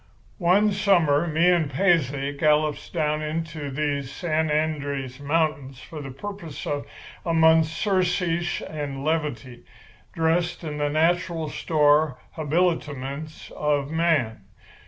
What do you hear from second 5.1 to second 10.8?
mountains for the purpose of a month's surcease and levity, dressed in